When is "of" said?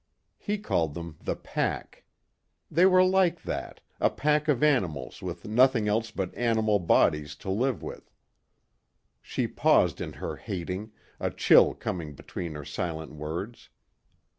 4.47-4.63